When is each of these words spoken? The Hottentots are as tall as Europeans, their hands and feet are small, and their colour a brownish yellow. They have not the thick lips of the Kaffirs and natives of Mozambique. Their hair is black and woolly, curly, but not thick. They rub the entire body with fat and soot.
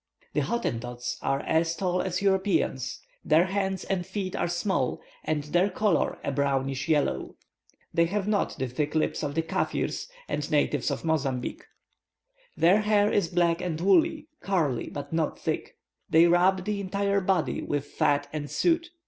The 0.33 0.39
Hottentots 0.41 1.19
are 1.21 1.41
as 1.41 1.75
tall 1.75 2.01
as 2.01 2.23
Europeans, 2.23 3.01
their 3.23 3.45
hands 3.45 3.83
and 3.83 4.03
feet 4.03 4.35
are 4.35 4.47
small, 4.47 4.99
and 5.23 5.43
their 5.43 5.69
colour 5.69 6.17
a 6.23 6.31
brownish 6.31 6.89
yellow. 6.89 7.35
They 7.93 8.05
have 8.05 8.27
not 8.27 8.57
the 8.57 8.67
thick 8.67 8.95
lips 8.95 9.21
of 9.21 9.35
the 9.35 9.43
Kaffirs 9.43 10.09
and 10.27 10.49
natives 10.49 10.89
of 10.89 11.05
Mozambique. 11.05 11.65
Their 12.57 12.81
hair 12.81 13.11
is 13.11 13.27
black 13.27 13.61
and 13.61 13.79
woolly, 13.79 14.27
curly, 14.39 14.89
but 14.89 15.13
not 15.13 15.37
thick. 15.37 15.77
They 16.09 16.25
rub 16.25 16.65
the 16.65 16.81
entire 16.81 17.21
body 17.21 17.61
with 17.61 17.85
fat 17.85 18.27
and 18.33 18.49
soot. 18.49 18.89